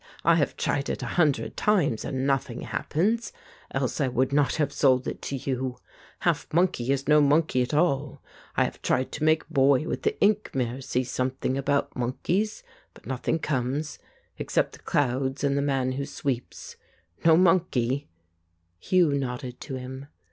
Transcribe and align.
"I 0.23 0.33
have 0.37 0.57
tried 0.57 0.89
it 0.89 1.03
a 1.03 1.05
hun 1.05 1.31
dred 1.31 1.55
times, 1.55 2.03
and 2.03 2.25
nothing 2.25 2.61
happens. 2.61 3.31
Else 3.69 4.01
I 4.01 4.07
would 4.07 4.33
not 4.33 4.55
have 4.55 4.73
sold 4.73 5.07
it 5.07 5.31
you. 5.45 5.77
Half 6.21 6.51
monkey 6.51 6.91
is 6.91 7.07
no 7.07 7.21
monkey 7.21 7.61
at 7.61 7.75
all. 7.75 8.19
I 8.57 8.63
have 8.63 8.81
tried 8.81 9.11
to 9.11 9.23
make 9.23 9.47
boy 9.47 9.87
with 9.87 10.01
the 10.01 10.19
ink 10.19 10.55
mirror 10.55 10.81
see 10.81 11.03
some 11.03 11.29
thing 11.29 11.55
about 11.55 11.95
monkeys, 11.95 12.63
but 12.95 13.05
nothing 13.05 13.37
comes, 13.37 13.99
except 14.39 14.73
the 14.73 14.79
clouds 14.79 15.43
and 15.43 15.55
the 15.55 15.61
man 15.61 15.91
who 15.91 16.07
sweeps. 16.07 16.77
No 17.23 17.37
monkey." 17.37 17.91
1 17.91 17.91
88 17.91 17.99
The 17.99 18.05
Ape 18.05 18.07
Hugh 18.87 19.11
nodded 19.13 19.61
to 19.61 19.75
him. 19.75 20.07